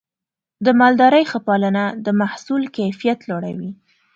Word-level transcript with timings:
د 0.65 0.67
مالدارۍ 0.79 1.23
ښه 1.31 1.39
پالنه 1.47 1.83
د 2.05 2.07
محصول 2.21 2.63
کیفیت 2.77 3.19
لوړوي. 3.29 3.71